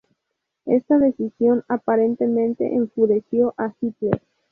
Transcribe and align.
Esta 0.65 0.97
decisión 0.97 1.63
aparentemente 1.67 2.65
enfureció 2.73 3.53
a 3.55 3.71
Hitler. 3.79 4.19